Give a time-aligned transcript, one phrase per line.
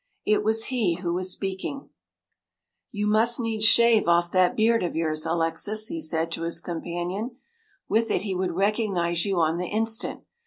[0.25, 1.91] It was he who was speaking.
[2.91, 7.35] “You must needs shave off that beard of yours, Alexis,” he said to his companion.
[7.87, 10.21] “With it he would recognize you on the instant.